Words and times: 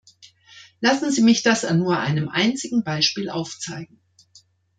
Lassen 0.79 1.11
Sie 1.11 1.21
mich 1.21 1.43
das 1.43 1.63
an 1.63 1.77
nur 1.77 1.99
einem 1.99 2.27
einzigen 2.27 2.83
Beispiel 2.83 3.29
aufzeigen. 3.29 4.01